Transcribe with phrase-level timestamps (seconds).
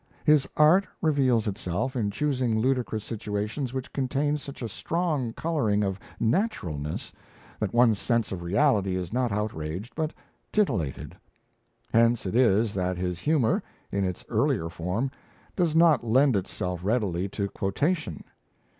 [0.25, 5.99] His art reveals itself in choosing ludicrous situations which contain such a strong colouring of
[6.19, 7.13] naturalness
[7.59, 10.11] that one's sense of reality is not outraged, but
[10.51, 11.15] titillated.
[11.93, 13.61] Hence it is that his humour,
[13.91, 15.11] in its earlier form,
[15.55, 18.23] does not lend itself readily to quotation.